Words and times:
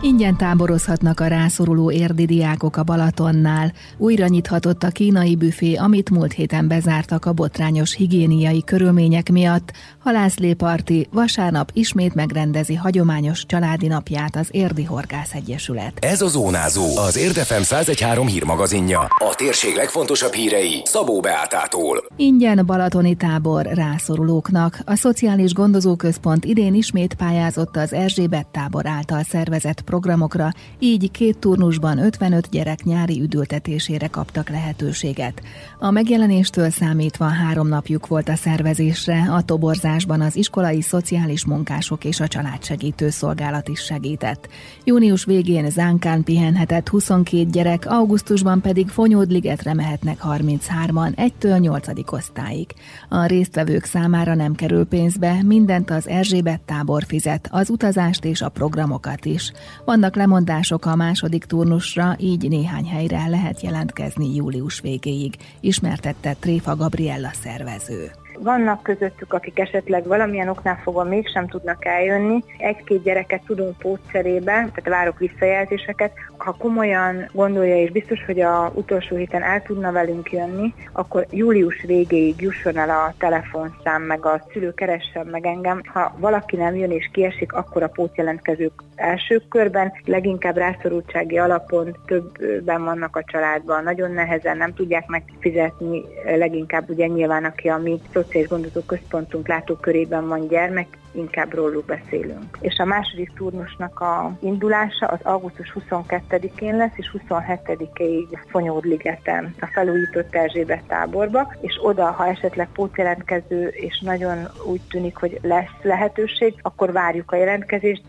Ingyen 0.00 0.36
táborozhatnak 0.36 1.20
a 1.20 1.26
rászoruló 1.26 1.90
érdi 1.90 2.24
diákok 2.24 2.76
a 2.76 2.82
Balatonnál. 2.82 3.72
Újra 3.96 4.26
nyithatott 4.26 4.82
a 4.82 4.88
kínai 4.88 5.36
büfé, 5.36 5.74
amit 5.74 6.10
múlt 6.10 6.32
héten 6.32 6.68
bezártak 6.68 7.24
a 7.24 7.32
botrányos 7.32 7.94
higiéniai 7.94 8.64
körülmények 8.64 9.30
miatt. 9.30 9.72
Halászléparti 9.98 11.08
vasárnap 11.12 11.70
ismét 11.72 12.14
megrendezi 12.14 12.74
hagyományos 12.74 13.46
családi 13.46 13.86
napját 13.86 14.36
az 14.36 14.48
Érdi 14.50 14.84
Horgász 14.84 15.32
Egyesület. 15.32 15.92
Ez 16.00 16.22
a 16.22 16.28
Zónázó, 16.28 16.96
az 16.96 17.16
Érdefem 17.16 17.62
113 17.62 18.26
hírmagazinja. 18.26 19.00
A 19.00 19.34
térség 19.36 19.74
legfontosabb 19.74 20.32
hírei 20.32 20.82
Szabó 20.84 21.20
Beátától. 21.20 22.04
Ingyen 22.16 22.66
balatoni 22.66 23.14
tábor 23.14 23.66
rászorulóknak. 23.66 24.78
A 24.84 24.96
Szociális 24.96 25.52
Gondozóközpont 25.52 26.44
idén 26.44 26.74
ismét 26.74 27.14
pályázott 27.14 27.76
az 27.76 27.92
Erzsébet 27.92 28.46
tábor 28.46 28.86
által 28.86 29.22
szervezett 29.22 29.86
programokra, 29.88 30.52
így 30.78 31.10
két 31.10 31.38
turnusban 31.38 31.98
55 31.98 32.48
gyerek 32.50 32.82
nyári 32.82 33.20
üdültetésére 33.20 34.06
kaptak 34.06 34.48
lehetőséget. 34.48 35.42
A 35.78 35.90
megjelenéstől 35.90 36.70
számítva 36.70 37.24
három 37.24 37.68
napjuk 37.68 38.06
volt 38.06 38.28
a 38.28 38.34
szervezésre, 38.34 39.26
a 39.30 39.42
toborzásban 39.42 40.20
az 40.20 40.36
iskolai 40.36 40.80
szociális 40.80 41.44
munkások 41.44 42.04
és 42.04 42.20
a 42.20 42.28
családsegítő 42.28 43.10
szolgálat 43.10 43.68
is 43.68 43.80
segített. 43.80 44.48
Június 44.84 45.24
végén 45.24 45.70
Zánkán 45.70 46.22
pihenhetett 46.22 46.88
22 46.88 47.50
gyerek, 47.50 47.86
augusztusban 47.86 48.60
pedig 48.60 48.88
Fonyódligetre 48.88 49.74
mehetnek 49.74 50.18
33-an, 50.24 51.30
1-től 51.40 51.60
8. 51.60 52.12
osztályig. 52.12 52.66
A 53.08 53.26
résztvevők 53.26 53.84
számára 53.84 54.34
nem 54.34 54.54
kerül 54.54 54.86
pénzbe, 54.86 55.42
mindent 55.42 55.90
az 55.90 56.08
Erzsébet 56.08 56.60
tábor 56.60 57.04
fizet, 57.06 57.48
az 57.50 57.70
utazást 57.70 58.24
és 58.24 58.42
a 58.42 58.48
programokat 58.48 59.24
is. 59.24 59.52
Vannak 59.88 60.16
lemondások 60.16 60.84
a 60.84 60.96
második 60.96 61.44
turnusra, 61.44 62.16
így 62.18 62.48
néhány 62.48 62.86
helyre 62.86 63.26
lehet 63.26 63.60
jelentkezni 63.60 64.34
július 64.34 64.80
végéig, 64.80 65.34
ismertette 65.60 66.34
Tréfa 66.40 66.76
Gabriella 66.76 67.30
szervező. 67.32 68.10
Vannak 68.40 68.82
közöttük, 68.82 69.32
akik 69.32 69.58
esetleg 69.58 70.06
valamilyen 70.06 70.48
oknál 70.48 70.80
fogva 70.82 71.04
mégsem 71.04 71.48
tudnak 71.48 71.84
eljönni. 71.84 72.44
Egy-két 72.58 73.02
gyereket 73.02 73.42
tudunk 73.46 73.78
pótszerébe, 73.78 74.52
tehát 74.52 74.88
várok 74.88 75.18
visszajelzéseket. 75.18 76.12
Ha 76.36 76.56
komolyan 76.58 77.28
gondolja 77.32 77.76
és 77.76 77.90
biztos, 77.90 78.24
hogy 78.24 78.40
a 78.40 78.72
utolsó 78.74 79.16
héten 79.16 79.42
el 79.42 79.62
tudna 79.62 79.92
velünk 79.92 80.32
jönni, 80.32 80.74
akkor 80.92 81.26
július 81.30 81.82
végéig 81.82 82.40
jusson 82.40 82.76
el 82.76 82.90
a 82.90 83.14
telefonszám, 83.18 84.02
meg 84.02 84.26
a 84.26 84.44
szülő 84.52 84.74
keressen 84.74 85.26
meg 85.26 85.46
engem. 85.46 85.80
Ha 85.84 86.14
valaki 86.18 86.56
nem 86.56 86.74
jön 86.74 86.90
és 86.90 87.10
kiesik, 87.12 87.52
akkor 87.52 87.82
a 87.82 87.88
pótjelentkezők 87.88 88.82
első 88.94 89.42
körben, 89.48 89.92
leginkább 90.04 90.56
rászorultsági 90.56 91.38
alapon 91.38 91.96
többben 92.06 92.84
vannak 92.84 93.16
a 93.16 93.24
családban, 93.24 93.82
nagyon 93.82 94.10
nehezen 94.10 94.56
nem 94.56 94.74
tudják 94.74 95.06
megfizetni, 95.06 96.02
leginkább 96.24 96.90
ugye 96.90 97.06
nyilván 97.06 97.44
aki 97.44 97.68
a 97.68 97.76
mi 97.76 98.00
Szociális 98.28 98.50
Gondozó 98.50 98.80
Központunk 98.80 99.48
látókörében 99.48 100.28
van 100.28 100.48
gyermek, 100.48 100.98
inkább 101.12 101.54
róluk 101.54 101.84
beszélünk. 101.84 102.58
És 102.60 102.78
a 102.78 102.84
második 102.84 103.32
turnusnak 103.34 104.00
a 104.00 104.36
indulása 104.40 105.06
az 105.06 105.18
augusztus 105.22 105.76
22-én 105.90 106.76
lesz, 106.76 106.92
és 106.96 107.14
27-ig 107.18 108.38
Fonyódligeten, 108.46 109.54
a 109.60 109.66
felújított 109.66 110.34
Erzsébet 110.34 110.82
táborba, 110.86 111.54
és 111.60 111.78
oda, 111.82 112.10
ha 112.10 112.26
esetleg 112.26 112.68
pótjelentkező, 112.72 113.66
és 113.66 114.00
nagyon 114.00 114.48
úgy 114.66 114.80
tűnik, 114.90 115.16
hogy 115.16 115.38
lesz 115.42 115.82
lehetőség, 115.82 116.54
akkor 116.62 116.92
várjuk 116.92 117.32
a 117.32 117.36
jelentkezést, 117.36 118.02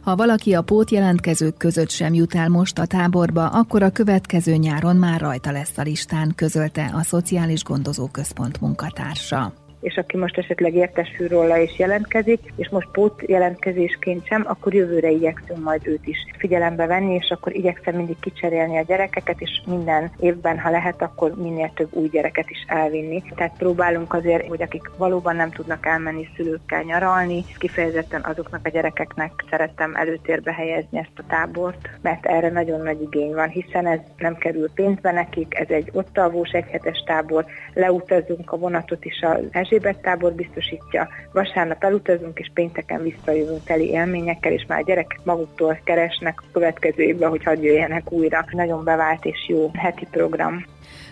ha 0.00 0.16
valaki 0.16 0.54
a 0.54 0.62
pót 0.62 0.90
jelentkezők 0.90 1.56
között 1.56 1.90
sem 1.90 2.14
jut 2.14 2.34
el 2.34 2.48
most 2.48 2.78
a 2.78 2.86
táborba, 2.86 3.46
akkor 3.46 3.82
a 3.82 3.90
következő 3.90 4.54
nyáron 4.54 4.96
már 4.96 5.20
rajta 5.20 5.52
lesz 5.52 5.78
a 5.78 5.82
listán, 5.82 6.32
közölte 6.34 6.90
a 6.94 7.02
Szociális 7.02 7.64
Gondozóközpont 7.64 8.60
munkatársa 8.60 9.61
és 9.82 9.96
aki 9.96 10.16
most 10.16 10.38
esetleg 10.38 10.74
értesül 10.74 11.28
róla 11.28 11.58
és 11.58 11.78
jelentkezik, 11.78 12.52
és 12.56 12.68
most 12.68 12.88
pót 12.92 13.22
jelentkezésként 13.26 14.26
sem, 14.26 14.44
akkor 14.46 14.74
jövőre 14.74 15.10
igyekszünk 15.10 15.62
majd 15.62 15.86
őt 15.86 16.06
is 16.06 16.18
figyelembe 16.38 16.86
venni, 16.86 17.14
és 17.14 17.30
akkor 17.30 17.54
igyekszem 17.54 17.94
mindig 17.94 18.16
kicserélni 18.20 18.78
a 18.78 18.82
gyerekeket, 18.82 19.40
és 19.40 19.62
minden 19.66 20.10
évben, 20.20 20.58
ha 20.58 20.70
lehet, 20.70 21.02
akkor 21.02 21.34
minél 21.34 21.72
több 21.74 21.88
új 21.90 22.08
gyereket 22.08 22.50
is 22.50 22.64
elvinni. 22.66 23.22
Tehát 23.34 23.56
próbálunk 23.58 24.14
azért, 24.14 24.48
hogy 24.48 24.62
akik 24.62 24.90
valóban 24.96 25.36
nem 25.36 25.50
tudnak 25.50 25.86
elmenni 25.86 26.28
szülőkkel 26.36 26.82
nyaralni, 26.82 27.44
kifejezetten 27.58 28.24
azoknak 28.24 28.60
a 28.64 28.68
gyerekeknek 28.68 29.32
szerettem 29.50 29.94
előtérbe 29.94 30.52
helyezni 30.52 30.98
ezt 30.98 31.18
a 31.18 31.26
tábort, 31.28 31.88
mert 32.00 32.26
erre 32.26 32.50
nagyon 32.50 32.80
nagy 32.80 33.02
igény 33.02 33.34
van, 33.34 33.48
hiszen 33.48 33.86
ez 33.86 34.00
nem 34.18 34.36
kerül 34.36 34.70
pénzbe 34.74 35.12
nekik, 35.12 35.54
ez 35.54 35.68
egy 35.68 35.90
ott 35.92 36.18
alvós 36.18 36.50
egyhetes 36.50 37.02
tábor, 37.06 37.44
leutazunk 37.74 38.52
a 38.52 38.56
vonatot 38.56 39.04
is 39.04 39.20
az 39.20 39.38
Erzsébet 39.72 40.02
tábor 40.02 40.32
biztosítja, 40.32 41.08
vasárnap 41.32 41.84
elutazunk, 41.84 42.38
és 42.38 42.50
pénteken 42.54 43.02
visszajövünk 43.02 43.64
teli 43.64 43.90
élményekkel, 43.90 44.52
és 44.52 44.64
már 44.68 44.78
a 44.78 44.84
gyerekek 44.84 45.20
maguktól 45.24 45.78
keresnek 45.84 46.40
a 46.40 46.44
következő 46.52 47.02
évben, 47.02 47.28
hogy 47.28 47.44
hadd 47.44 47.62
jöjjenek 47.62 48.12
újra. 48.12 48.44
Nagyon 48.50 48.84
bevált 48.84 49.24
és 49.24 49.46
jó 49.48 49.70
heti 49.74 50.06
program. 50.10 50.64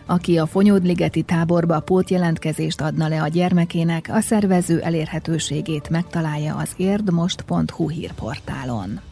Aki 0.06 0.38
a 0.38 0.46
Fonyódligeti 0.46 1.22
táborba 1.22 1.80
pótjelentkezést 1.80 2.80
adna 2.80 3.08
le 3.08 3.22
a 3.22 3.28
gyermekének, 3.28 4.08
a 4.12 4.20
szervező 4.20 4.80
elérhetőségét 4.80 5.90
megtalálja 5.90 6.56
az 6.56 6.74
érdmost.hu 6.76 7.88
hírportálon. 7.88 9.09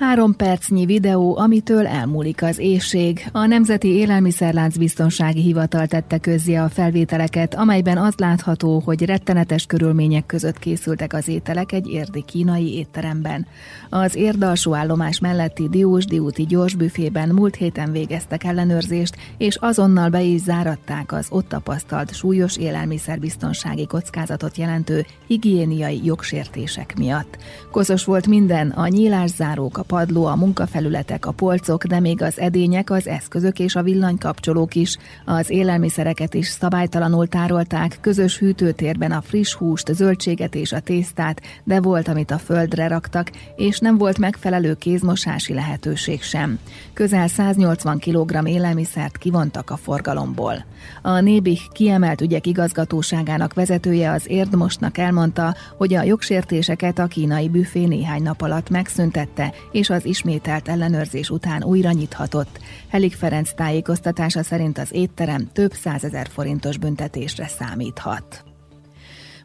Három 0.00 0.36
percnyi 0.36 0.86
videó, 0.86 1.36
amitől 1.36 1.86
elmúlik 1.86 2.42
az 2.42 2.58
éjség. 2.58 3.28
A 3.32 3.46
Nemzeti 3.46 3.88
Élelmiszerlánc 3.88 4.76
Biztonsági 4.76 5.40
Hivatal 5.40 5.86
tette 5.86 6.18
közzé 6.18 6.54
a 6.54 6.68
felvételeket, 6.68 7.54
amelyben 7.54 7.98
az 7.98 8.14
látható, 8.16 8.82
hogy 8.84 9.04
rettenetes 9.04 9.66
körülmények 9.66 10.26
között 10.26 10.58
készültek 10.58 11.12
az 11.12 11.28
ételek 11.28 11.72
egy 11.72 11.86
érdi 11.86 12.24
kínai 12.26 12.76
étteremben. 12.76 13.46
Az 13.88 14.14
érdalsó 14.14 14.74
állomás 14.74 15.18
melletti 15.18 15.68
Diósdi 15.68 16.18
úti 16.18 16.46
gyorsbüfében 16.46 17.28
múlt 17.28 17.54
héten 17.54 17.92
végeztek 17.92 18.44
ellenőrzést, 18.44 19.16
és 19.38 19.56
azonnal 19.56 20.08
be 20.08 20.22
is 20.22 20.40
záratták 20.40 21.12
az 21.12 21.26
ott 21.30 21.48
tapasztalt 21.48 22.14
súlyos 22.14 22.56
élelmiszerbiztonsági 22.56 23.86
kockázatot 23.86 24.56
jelentő 24.56 25.06
higiéniai 25.26 26.00
jogsértések 26.04 26.94
miatt. 26.98 27.38
Koszos 27.70 28.04
volt 28.04 28.26
minden, 28.26 28.70
a 28.70 28.86
nyílászárók, 28.86 29.78
a 29.78 29.88
padló, 29.90 30.24
a 30.24 30.36
munkafelületek, 30.36 31.26
a 31.26 31.32
polcok, 31.32 31.84
de 31.84 32.00
még 32.00 32.22
az 32.22 32.38
edények, 32.40 32.90
az 32.90 33.06
eszközök 33.08 33.58
és 33.58 33.74
a 33.74 33.82
villanykapcsolók 33.82 34.74
is. 34.74 34.96
Az 35.24 35.50
élelmiszereket 35.50 36.34
is 36.34 36.46
szabálytalanul 36.46 37.26
tárolták, 37.26 37.98
közös 38.00 38.38
hűtőtérben 38.38 39.12
a 39.12 39.20
friss 39.20 39.54
húst, 39.54 39.92
zöldséget 39.92 40.54
és 40.54 40.72
a 40.72 40.80
tésztát, 40.80 41.40
de 41.64 41.80
volt, 41.80 42.08
amit 42.08 42.30
a 42.30 42.38
földre 42.38 42.88
raktak, 42.88 43.30
és 43.56 43.78
nem 43.78 43.98
volt 43.98 44.18
megfelelő 44.18 44.74
kézmosási 44.74 45.54
lehetőség 45.54 46.22
sem. 46.22 46.58
Közel 46.92 47.28
180 47.28 47.98
kg 47.98 48.48
élelmiszert 48.48 49.16
kivontak 49.16 49.70
a 49.70 49.76
forgalomból. 49.76 50.64
A 51.02 51.20
Nébih 51.20 51.60
kiemelt 51.72 52.20
ügyek 52.20 52.46
igazgatóságának 52.46 53.54
vezetője 53.54 54.10
az 54.10 54.22
Érdmosnak 54.26 54.98
elmondta, 54.98 55.54
hogy 55.76 55.94
a 55.94 56.02
jogsértéseket 56.02 56.98
a 56.98 57.06
kínai 57.06 57.48
büfé 57.48 57.84
néhány 57.84 58.22
nap 58.22 58.42
alatt 58.42 58.70
megszüntette, 58.70 59.52
és 59.80 59.90
az 59.90 60.04
ismételt 60.04 60.68
ellenőrzés 60.68 61.30
után 61.30 61.64
újra 61.64 61.90
nyithatott. 61.90 62.58
Helik 62.88 63.14
Ferenc 63.14 63.54
tájékoztatása 63.54 64.42
szerint 64.42 64.78
az 64.78 64.92
étterem 64.92 65.48
több 65.52 65.72
százezer 65.72 66.28
forintos 66.28 66.78
büntetésre 66.78 67.46
számíthat. 67.46 68.49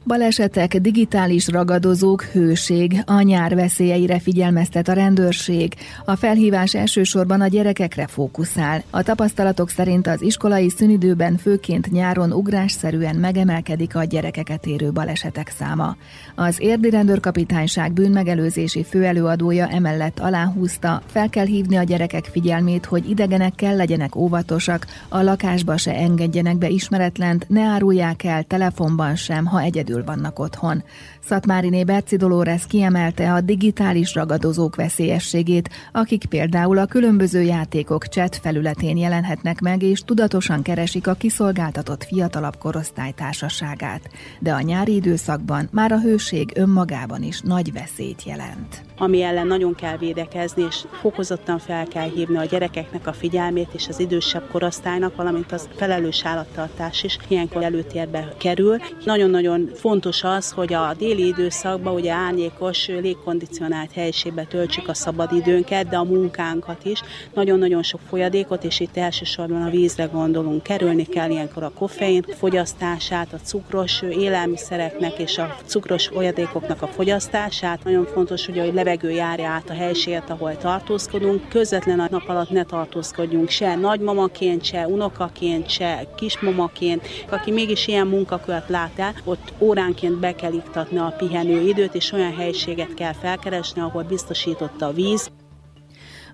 Balesetek, 0.08 0.78
digitális 0.78 1.48
ragadozók, 1.48 2.24
hőség, 2.24 3.02
a 3.06 3.22
nyár 3.22 3.56
veszélyeire 3.56 4.20
figyelmeztet 4.20 4.88
a 4.88 4.94
rendőrség. 4.94 5.74
A 6.06 6.16
felhívás 6.16 6.74
elsősorban 6.76 7.42
a 7.42 7.48
gyerekekre 7.48 8.08
fókuszál. 8.08 8.84
A 8.90 9.04
tapasztalatok 9.04 9.70
szerint 9.70 10.08
az 10.08 10.22
iskolai 10.22 10.70
szünidőben 10.70 11.38
főként 11.38 11.92
nyáron 11.92 12.32
ugrásszerűen 12.32 13.16
megemelkedik 13.16 13.96
a 13.96 14.04
gyerekeket 14.04 14.66
érő 14.66 14.92
balesetek 14.92 15.54
száma. 15.58 15.96
Az 16.36 16.56
érdi 16.60 16.90
rendőrkapitányság 16.90 17.94
bűnmegelőzési 17.94 18.84
főelőadója 18.84 19.68
emellett 19.68 20.20
aláhúzta, 20.20 21.02
fel 21.06 21.30
kell 21.30 21.46
hívni 21.46 21.76
a 21.76 21.84
gyerekek 21.84 22.26
figyelmét, 22.26 22.86
hogy 22.86 23.10
idegenekkel 23.10 23.76
legyenek 23.76 24.16
óvatosak, 24.16 24.86
a 25.10 25.22
lakásba 25.22 25.78
se 25.78 25.94
engedjenek 25.94 26.58
be 26.58 26.70
ismeretlent, 26.70 27.50
ne 27.50 27.62
árulják 27.62 28.24
el 28.24 28.44
telefonban 28.44 29.16
sem, 29.16 29.46
ha 29.46 29.62
egyedül 29.62 29.94
egyedül 29.96 30.16
vannak 30.16 30.40
otthon. 30.40 30.84
Szatmáriné 31.20 31.84
Berci 31.84 32.16
Dolores 32.16 32.68
kiemelte 32.68 33.34
a 33.34 33.42
digitális 33.42 34.14
ragadozók 34.14 34.76
veszélyességét, 34.76 35.70
akik 35.92 36.26
például 36.26 36.78
a 36.78 36.86
különböző 36.86 37.42
játékok 37.42 38.06
chat 38.06 38.36
felületén 38.36 38.98
jelenhetnek 38.98 39.60
meg, 39.60 39.82
és 39.84 40.00
tudatosan 40.00 40.62
keresik 40.62 41.08
a 41.08 41.14
kiszolgáltatott 41.14 42.04
fiatalabb 42.04 42.58
korosztály 42.58 43.12
társaságát. 43.12 44.10
De 44.40 44.54
a 44.54 44.62
nyári 44.62 44.96
időszakban 44.96 45.68
már 45.72 45.92
a 45.92 46.00
hőség 46.00 46.52
önmagában 46.56 47.24
is 47.24 47.42
nagy 47.42 47.74
veszélyt 47.74 48.24
jelent. 48.24 48.84
Ami 48.98 49.22
ellen 49.22 49.48
nagyon 49.48 49.76
kell 49.76 49.98
védekezni, 49.98 50.64
és 50.70 50.86
fokozottan 51.02 51.60
fel 51.60 51.86
kell 51.86 52.10
hívni 52.10 52.38
a 52.38 52.46
gyerekeknek 52.46 53.08
a 53.08 53.14
figyelmét, 53.14 53.70
és 53.74 53.88
az 53.88 54.00
idősebb 54.00 54.48
korosztálynak, 54.52 55.16
valamint 55.16 55.52
az 55.52 55.68
felelős 55.76 56.22
állattartás 56.26 57.04
is 57.04 57.18
ilyenkor 57.28 57.64
előtérbe 57.64 58.34
kerül. 58.38 58.78
Nagyon-nagyon 59.06 59.70
fontos 59.86 60.24
az, 60.24 60.52
hogy 60.52 60.74
a 60.74 60.94
déli 60.98 61.28
időszakban 61.28 61.94
ugye 61.94 62.12
árnyékos, 62.12 62.88
légkondicionált 62.88 63.92
helyiségbe 63.92 64.44
töltsük 64.44 64.88
a 64.88 64.94
szabadidőnket, 64.94 65.88
de 65.88 65.98
a 65.98 66.04
munkánkat 66.04 66.86
is. 66.86 67.02
Nagyon-nagyon 67.34 67.84
sok 67.84 68.00
folyadékot, 68.10 68.64
és 68.64 68.80
itt 68.80 68.98
elsősorban 68.98 69.62
a 69.62 69.70
vízre 69.70 70.06
gondolunk. 70.06 70.64
Kerülni 70.64 71.04
kell 71.04 71.30
ilyenkor 71.30 71.64
a 71.64 71.72
koffein 71.76 72.26
fogyasztását, 72.38 73.34
a 73.34 73.38
cukros 73.44 74.02
élelmiszereknek 74.02 75.18
és 75.18 75.38
a 75.38 75.56
cukros 75.66 76.08
folyadékoknak 76.08 76.82
a 76.82 76.88
fogyasztását. 76.88 77.84
Nagyon 77.84 78.06
fontos, 78.06 78.46
hogy 78.46 78.60
a 78.60 78.74
levegő 78.74 79.12
járja 79.12 79.48
át 79.48 79.70
a 79.70 79.74
helységet, 79.74 80.30
ahol 80.30 80.58
tartózkodunk. 80.58 81.50
Közvetlen 81.50 82.00
a 82.00 82.08
nap 82.10 82.30
alatt 82.30 82.50
ne 82.50 82.64
tartózkodjunk 82.64 83.50
se 83.50 83.76
nagymamaként, 83.76 84.64
se 84.64 84.88
unokaként, 84.88 85.70
se 85.70 86.06
kismamaként. 86.16 87.08
Aki 87.30 87.52
mégis 87.52 87.88
ilyen 87.88 88.08
munkakört 88.08 88.70
lát 88.70 89.00
el, 89.00 89.14
ott 89.24 89.54
óránként 89.76 90.20
be 90.20 90.36
kell 90.36 90.54
iktatni 90.54 90.98
a 90.98 91.14
pihenő 91.18 91.62
időt, 91.62 91.96
és 91.96 92.12
olyan 92.12 92.36
helységet 92.36 92.94
kell 92.94 93.14
felkeresni, 93.14 93.82
ahol 93.82 94.04
biztosított 94.04 94.82
a 94.82 94.92
víz, 94.92 95.32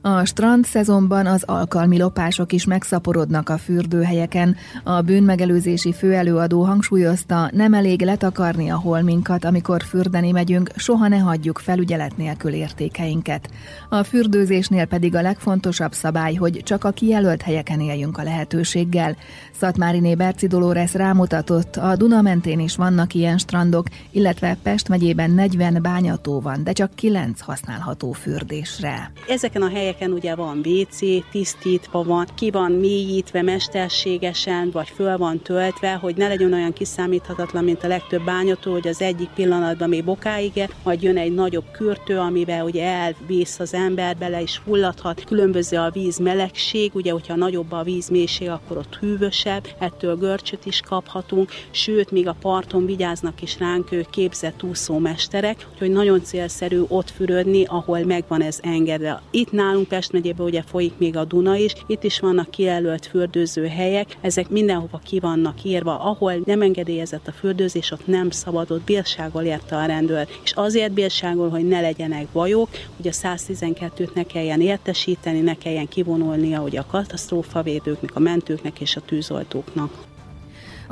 a 0.01 0.25
strand 0.25 0.65
szezonban 0.65 1.25
az 1.25 1.43
alkalmi 1.43 1.97
lopások 1.97 2.51
is 2.51 2.65
megszaporodnak 2.65 3.49
a 3.49 3.57
fürdőhelyeken. 3.57 4.55
A 4.83 5.01
bűnmegelőzési 5.01 5.93
főelőadó 5.93 6.63
hangsúlyozta, 6.63 7.49
nem 7.53 7.73
elég 7.73 8.01
letakarni 8.01 8.69
a 8.69 8.79
holminkat, 8.79 9.45
amikor 9.45 9.83
fürdeni 9.83 10.31
megyünk, 10.31 10.71
soha 10.75 11.07
ne 11.07 11.17
hagyjuk 11.17 11.59
felügyelet 11.59 12.17
nélkül 12.17 12.53
értékeinket. 12.53 13.49
A 13.89 14.03
fürdőzésnél 14.03 14.85
pedig 14.85 15.15
a 15.15 15.21
legfontosabb 15.21 15.93
szabály, 15.93 16.33
hogy 16.33 16.61
csak 16.63 16.83
a 16.83 16.91
kijelölt 16.91 17.41
helyeken 17.41 17.79
éljünk 17.79 18.17
a 18.17 18.23
lehetőséggel. 18.23 19.15
Szatmáriné 19.59 20.15
Berci 20.15 20.47
Dolores 20.47 20.93
rámutatott, 20.93 21.75
a 21.75 21.95
Duna 21.95 22.21
mentén 22.21 22.59
is 22.59 22.75
vannak 22.75 23.13
ilyen 23.13 23.37
strandok, 23.37 23.87
illetve 24.11 24.57
Pest 24.63 24.87
megyében 24.87 25.31
40 25.31 25.81
bányató 25.81 26.39
van, 26.39 26.63
de 26.63 26.71
csak 26.71 26.95
9 26.95 27.41
használható 27.41 28.11
fürdésre. 28.11 29.11
Ezeken 29.27 29.61
a 29.61 29.69
helyeken 29.69 29.89
helyeken 29.91 30.11
ugye 30.11 30.35
van 30.35 30.61
WC, 30.65 30.99
tisztítva 31.31 32.03
van, 32.03 32.27
ki 32.35 32.51
van 32.51 32.71
mélyítve 32.71 33.41
mesterségesen, 33.41 34.69
vagy 34.71 34.89
föl 34.89 35.17
van 35.17 35.39
töltve, 35.39 35.93
hogy 35.93 36.15
ne 36.15 36.27
legyen 36.27 36.53
olyan 36.53 36.73
kiszámíthatatlan, 36.73 37.63
mint 37.63 37.83
a 37.83 37.87
legtöbb 37.87 38.23
bányató, 38.23 38.71
hogy 38.71 38.87
az 38.87 39.01
egyik 39.01 39.29
pillanatban 39.35 39.89
még 39.89 40.03
bokáig 40.03 40.57
-e, 40.57 40.69
majd 40.83 41.03
jön 41.03 41.17
egy 41.17 41.33
nagyobb 41.33 41.71
kürtő, 41.71 42.17
amivel 42.17 42.65
ugye 42.65 42.83
elvész 42.83 43.59
az 43.59 43.73
ember, 43.73 44.17
bele 44.17 44.41
is 44.41 44.61
fulladhat. 44.65 45.23
Különböző 45.23 45.77
a 45.77 45.89
víz 45.89 46.17
melegség, 46.17 46.91
ugye, 46.93 47.11
hogyha 47.11 47.35
nagyobb 47.35 47.71
a 47.71 47.83
víz 47.83 48.09
mélység, 48.09 48.49
akkor 48.49 48.77
ott 48.77 48.97
hűvösebb, 48.99 49.67
ettől 49.79 50.15
görcsöt 50.15 50.65
is 50.65 50.81
kaphatunk, 50.81 51.51
sőt, 51.71 52.11
még 52.11 52.27
a 52.27 52.35
parton 52.41 52.85
vigyáznak 52.85 53.41
is 53.41 53.59
ránk 53.59 53.91
ő 53.91 54.05
képzett 54.09 54.63
úszómesterek, 54.63 55.67
hogy 55.77 55.91
nagyon 55.91 56.23
célszerű 56.23 56.81
ott 56.87 57.09
fürödni, 57.09 57.63
ahol 57.65 58.03
megvan 58.03 58.41
ez 58.41 58.59
engedve. 58.61 59.21
Itt 59.31 59.51
nálunk 59.51 59.80
nálunk 59.81 59.87
Pest 59.87 60.11
megyében 60.11 60.45
ugye 60.45 60.61
folyik 60.61 60.93
még 60.97 61.17
a 61.17 61.25
Duna 61.25 61.55
is, 61.55 61.73
itt 61.87 62.03
is 62.03 62.19
vannak 62.19 62.51
kijelölt 62.51 63.05
fürdőző 63.05 63.67
helyek, 63.67 64.17
ezek 64.21 64.49
mindenhova 64.49 65.01
ki 65.03 65.19
vannak 65.19 65.63
írva, 65.63 65.99
ahol 65.99 66.33
nem 66.45 66.61
engedélyezett 66.61 67.27
a 67.27 67.31
fürdőzés, 67.31 67.91
ott 67.91 68.07
nem 68.07 68.29
szabadott, 68.29 68.83
bírsággal 68.83 69.45
érte 69.45 69.75
a 69.75 69.85
rendőr. 69.85 70.27
És 70.43 70.51
azért 70.51 70.91
bírságol, 70.91 71.49
hogy 71.49 71.67
ne 71.67 71.81
legyenek 71.81 72.27
bajok, 72.27 72.69
hogy 72.95 73.07
a 73.07 73.11
112-t 73.11 74.13
ne 74.13 74.23
kelljen 74.23 74.61
értesíteni, 74.61 75.39
ne 75.39 75.55
kelljen 75.57 75.87
kivonulnia 75.87 76.59
hogy 76.59 76.77
a 76.77 76.85
katasztrófavédőknek, 76.87 78.15
a 78.15 78.19
mentőknek 78.19 78.79
és 78.79 78.95
a 78.95 79.01
tűzoltóknak. 79.01 80.10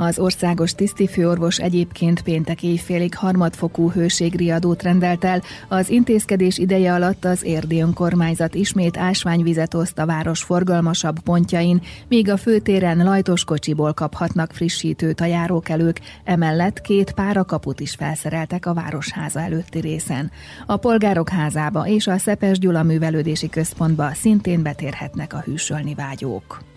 Az 0.02 0.20
országos 0.20 0.74
tisztifőorvos 0.74 1.58
egyébként 1.58 2.22
péntek 2.22 2.64
éjfélig 2.64 3.16
harmadfokú 3.16 3.92
hőségriadót 3.92 4.84
rendelt 4.84 5.24
el. 5.24 5.42
Az 5.68 5.90
intézkedés 5.90 6.58
ideje 6.58 6.94
alatt 6.94 7.26
az 7.26 7.44
érdi 7.44 7.82
önkormányzat 7.82 8.56
ismét 8.56 8.98
ásványvizet 8.98 9.74
oszt 9.74 10.00
a 10.00 10.06
város 10.06 10.44
forgalmasabb 10.44 11.20
pontjain, 11.20 11.82
míg 12.08 12.30
a 12.30 12.38
főtéren 12.38 13.04
lajtos 13.04 13.44
kocsiból 13.44 13.94
kaphatnak 13.94 14.52
frissítőt 14.52 15.22
a 15.22 15.26
járókelők, 15.26 16.00
emellett 16.24 16.82
két 16.82 17.12
párakaput 17.12 17.80
is 17.80 17.96
felszereltek 17.96 18.66
a 18.66 18.74
városháza 18.74 19.40
előtti 19.40 19.80
részen. 19.80 20.32
A 20.66 20.78
polgárok 20.78 21.30
házába 21.30 21.88
és 21.88 22.08
a 22.08 22.18
Szepes 22.18 22.60
Gyula 22.60 22.84
művelődési 22.84 23.50
központba 23.50 24.14
szintén 24.14 24.62
betérhetnek 24.62 25.34
a 25.34 25.40
hűsölni 25.46 25.94
vágyók. 25.94 26.70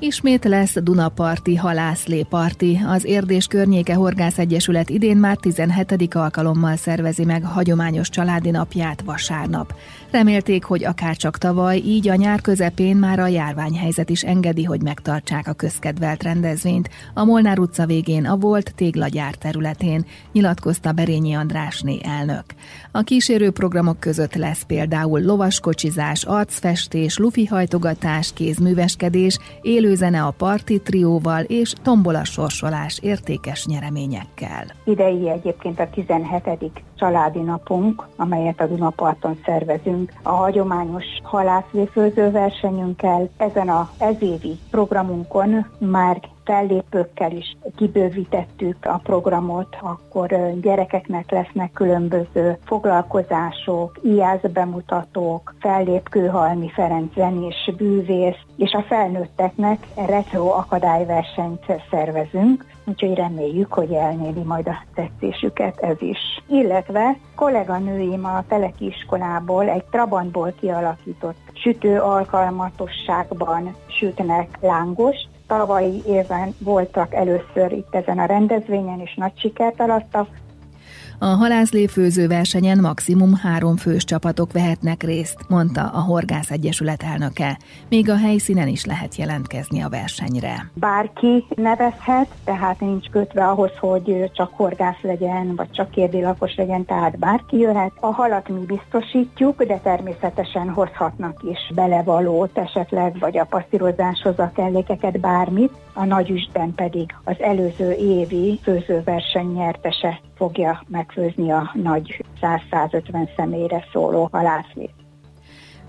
Ismét 0.00 0.44
lesz 0.44 0.76
Dunaparti 0.82 1.56
halászléparti. 1.56 2.80
Az 2.86 3.04
Érdés 3.04 3.46
Környéke 3.46 3.94
Horgász 3.94 4.38
Egyesület 4.38 4.90
idén 4.90 5.16
már 5.16 5.36
17. 5.36 6.14
alkalommal 6.14 6.76
szervezi 6.76 7.24
meg 7.24 7.44
hagyományos 7.44 8.08
családi 8.08 8.50
napját 8.50 9.02
vasárnap. 9.02 9.74
Remélték, 10.10 10.64
hogy 10.64 10.84
akár 10.84 11.16
csak 11.16 11.38
tavaly, 11.38 11.76
így 11.76 12.08
a 12.08 12.14
nyár 12.14 12.40
közepén 12.40 12.96
már 12.96 13.18
a 13.18 13.26
járványhelyzet 13.26 14.10
is 14.10 14.22
engedi, 14.22 14.64
hogy 14.64 14.82
megtartsák 14.82 15.48
a 15.48 15.52
közkedvelt 15.52 16.22
rendezvényt. 16.22 16.90
A 17.14 17.24
Molnár 17.24 17.58
utca 17.58 17.86
végén 17.86 18.26
a 18.26 18.36
volt 18.36 18.72
téglagyár 18.74 19.34
területén, 19.34 20.04
nyilatkozta 20.32 20.92
Berényi 20.92 21.34
Andrásné 21.34 21.98
elnök. 22.02 22.44
A 22.92 23.02
kísérő 23.02 23.50
programok 23.50 24.00
között 24.00 24.34
lesz 24.34 24.62
például 24.62 25.20
lovaskocsizás, 25.20 26.24
arcfestés, 26.24 27.16
lufihajtogatás, 27.16 28.32
kézműveskedés, 28.32 29.38
élőzene 29.88 30.22
a 30.22 30.34
parti 30.36 30.80
trióval 30.80 31.42
és 31.42 31.72
tombola 31.82 32.24
sorsolás 32.24 32.98
értékes 33.02 33.66
nyereményekkel. 33.66 34.64
Idei 34.84 35.30
egyébként 35.30 35.80
a 35.80 35.88
17. 35.90 36.72
családi 36.96 37.38
napunk, 37.38 38.06
amelyet 38.16 38.60
a 38.60 38.66
Dunaparton 38.66 39.38
szervezünk. 39.44 40.12
A 40.22 40.28
hagyományos 40.30 41.04
halászvéfőző 41.22 42.30
versenyünkkel 42.30 43.28
ezen 43.36 43.68
a 43.68 43.90
ezévi 43.98 44.58
programunkon 44.70 45.66
már 45.78 46.20
fellépőkkel 46.48 47.32
is 47.32 47.56
kibővítettük 47.76 48.76
a 48.84 49.00
programot, 49.02 49.76
akkor 49.80 50.28
gyerekeknek 50.60 51.30
lesznek 51.30 51.72
különböző 51.72 52.58
foglalkozások, 52.64 53.98
IAZ 54.02 54.40
bemutatók, 54.52 55.54
fellép 55.60 56.08
Kőhalmi 56.08 56.70
Ferenc 56.70 57.14
zenés 57.14 57.70
bűvész, 57.76 58.40
és 58.56 58.72
a 58.72 58.82
felnőtteknek 58.82 59.86
retro 60.06 60.46
akadályversenyt 60.46 61.64
szervezünk, 61.90 62.64
úgyhogy 62.84 63.14
reméljük, 63.14 63.72
hogy 63.72 63.92
elnyeri 63.92 64.42
majd 64.42 64.68
a 64.68 64.84
tetszésüket 64.94 65.78
ez 65.78 65.96
is. 66.02 66.18
Illetve 66.46 67.16
kolléganőim 67.34 68.24
a 68.24 68.44
Teleki 68.48 68.86
iskolából 68.86 69.68
egy 69.68 69.84
Trabantból 69.84 70.54
kialakított 70.60 71.36
sütő 71.52 72.00
alkalmatosságban 72.00 73.76
sütnek 73.86 74.58
lángost, 74.60 75.27
tavalyi 75.48 76.02
évben 76.06 76.54
voltak 76.58 77.14
először 77.14 77.72
itt 77.72 77.94
ezen 77.94 78.18
a 78.18 78.24
rendezvényen, 78.24 79.00
és 79.00 79.14
nagy 79.14 79.38
sikert 79.38 79.80
arattak, 79.80 80.28
a 81.18 81.26
halászléfőző 81.26 82.26
versenyen 82.26 82.78
maximum 82.78 83.34
három 83.34 83.76
fős 83.76 84.04
csapatok 84.04 84.52
vehetnek 84.52 85.02
részt, 85.02 85.36
mondta 85.48 85.82
a 85.82 86.00
Horgász 86.00 86.50
Egyesület 86.50 87.02
elnöke. 87.02 87.58
Még 87.88 88.10
a 88.10 88.16
helyszínen 88.16 88.68
is 88.68 88.84
lehet 88.84 89.16
jelentkezni 89.16 89.82
a 89.82 89.88
versenyre. 89.88 90.70
Bárki 90.74 91.44
nevezhet, 91.54 92.28
tehát 92.44 92.80
nincs 92.80 93.08
kötve 93.08 93.46
ahhoz, 93.46 93.70
hogy 93.80 94.30
csak 94.32 94.50
horgász 94.52 95.00
legyen, 95.02 95.54
vagy 95.56 95.70
csak 95.70 95.90
kérdi 95.90 96.20
lakos 96.20 96.54
legyen, 96.56 96.84
tehát 96.84 97.18
bárki 97.18 97.58
jöhet. 97.58 97.92
A 98.00 98.06
halat 98.06 98.48
mi 98.48 98.64
biztosítjuk, 98.66 99.64
de 99.64 99.78
természetesen 99.78 100.70
hozhatnak 100.70 101.42
is 101.42 101.72
belevalót 101.74 102.58
esetleg, 102.58 103.18
vagy 103.18 103.38
a 103.38 103.44
passzírozáshoz 103.44 104.38
a 104.38 104.52
kellékeket, 104.54 105.20
bármit. 105.20 105.72
A 105.92 106.04
nagy 106.04 106.30
üstben 106.30 106.74
pedig 106.74 107.14
az 107.24 107.40
előző 107.40 107.92
évi 107.92 108.58
főzőverseny 108.62 109.52
nyertese 109.52 110.20
fogja 110.38 110.82
megfőzni 110.88 111.50
a 111.50 111.70
nagy 111.74 112.24
100-150 112.40 113.28
személyre 113.36 113.84
szóló 113.92 114.28
halászlét. 114.32 115.07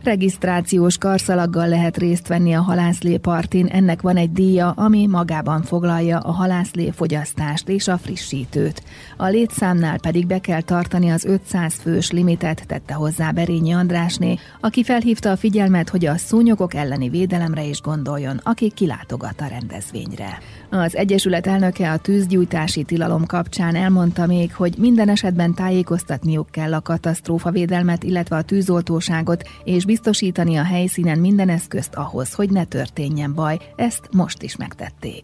Regisztrációs 0.04 0.98
karszalaggal 0.98 1.68
lehet 1.68 1.98
részt 1.98 2.28
venni 2.28 2.54
a 2.54 2.62
halászlépartin, 2.62 3.66
ennek 3.66 4.02
van 4.02 4.18
egy 4.18 4.32
díja, 4.32 4.72
ami 4.72 5.08
magában 5.08 5.62
foglalja 5.62 6.20
a 6.20 6.32
halászlé 6.32 6.92
fogyasztást 6.92 7.70
és 7.70 7.88
a 7.88 7.98
frissítőt. 7.98 8.84
A 9.18 9.26
létszámnál 9.26 10.00
pedig 10.00 10.28
be 10.28 10.40
kell 10.40 10.62
tartani 10.62 11.10
az 11.10 11.26
500 11.26 11.74
fős 11.74 12.12
limitet, 12.12 12.64
tette 12.68 12.94
hozzá 12.94 13.32
Berényi 13.32 13.72
Andrásné, 13.72 14.38
aki 14.60 14.84
felhívta 14.84 15.32
a 15.32 15.38
figyelmet, 15.38 15.90
hogy 15.90 16.06
a 16.06 16.18
szúnyogok 16.18 16.74
elleni 16.74 17.10
védelemre 17.10 17.64
is 17.64 17.82
gondoljon, 17.82 18.40
aki 18.44 18.72
kilátogat 18.72 19.42
a 19.42 19.48
rendezvényre. 19.48 20.40
Az 20.70 20.96
Egyesület 20.96 21.48
elnöke 21.48 21.92
a 21.92 21.98
tűzgyújtási 21.98 22.84
tilalom 22.84 23.26
kapcsán 23.26 23.76
elmondta 23.76 24.26
még, 24.26 24.54
hogy 24.54 24.74
minden 24.78 25.10
esetben 25.10 25.54
tájékoztatniuk 25.54 26.50
kell 26.52 26.74
a 26.74 26.82
katasztrófavédelmet, 26.82 28.04
illetve 28.04 28.36
a 28.36 28.42
tűzoltóságot, 28.42 29.44
és 29.64 29.86
biztosítani 29.90 30.58
a 30.58 30.64
helyszínen 30.64 31.20
minden 31.20 31.50
eszközt 31.50 31.96
ahhoz, 31.96 32.34
hogy 32.34 32.50
ne 32.50 32.66
történjen 32.66 33.34
baj. 33.34 33.58
Ezt 33.76 34.10
most 34.12 34.42
is 34.42 34.56
megtették. 34.56 35.24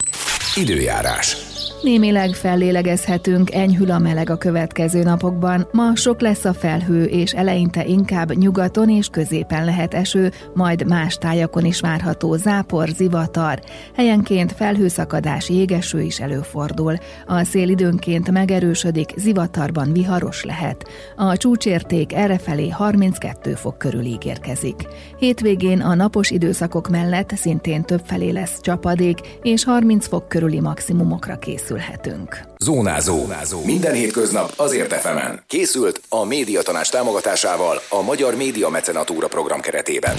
Időjárás. 0.57 1.55
Némileg 1.85 2.33
fellélegezhetünk, 2.33 3.53
enyhül 3.53 3.91
a 3.91 3.99
meleg 3.99 4.29
a 4.29 4.37
következő 4.37 5.03
napokban. 5.03 5.67
Ma 5.71 5.95
sok 5.95 6.21
lesz 6.21 6.45
a 6.45 6.53
felhő, 6.53 7.03
és 7.03 7.31
eleinte 7.31 7.85
inkább 7.85 8.33
nyugaton 8.33 8.89
és 8.89 9.07
középen 9.07 9.65
lehet 9.65 9.93
eső, 9.93 10.31
majd 10.53 10.87
más 10.87 11.15
tájakon 11.15 11.65
is 11.65 11.79
várható 11.79 12.35
zápor, 12.35 12.87
zivatar. 12.87 13.61
Helyenként 13.95 14.51
felhőszakadás, 14.51 15.49
jégeső 15.49 16.01
is 16.01 16.19
előfordul. 16.19 16.95
A 17.25 17.43
szél 17.43 17.69
időnként 17.69 18.31
megerősödik, 18.31 19.13
zivatarban 19.15 19.93
viharos 19.93 20.43
lehet. 20.43 20.87
A 21.15 21.37
csúcsérték 21.37 22.13
errefelé 22.13 22.69
32 22.69 23.53
fok 23.53 23.77
körül 23.77 24.03
ígérkezik. 24.03 24.75
Hétvégén 25.19 25.81
a 25.81 25.95
napos 25.95 26.31
időszakok 26.31 26.89
mellett 26.89 27.31
szintén 27.35 27.83
többfelé 27.83 28.29
lesz 28.29 28.61
csapadék, 28.61 29.19
és 29.41 29.63
30 29.63 30.07
fok 30.07 30.27
körüli 30.45 30.59
maximumokra 30.59 31.37
készül 31.37 31.75
készülhetünk. 31.75 32.39
Zónázó. 32.57 33.17
Zónázó. 33.17 33.65
Minden 33.65 33.93
hétköznap 33.93 34.53
azért 34.55 34.91
efemen. 34.91 35.43
Készült 35.47 36.01
a 36.09 36.25
Médiatanács 36.25 36.89
támogatásával 36.89 37.81
a 37.89 38.01
Magyar 38.01 38.35
Média 38.35 38.69
Mecenatúra 38.69 39.27
program 39.27 39.59
keretében. 39.59 40.13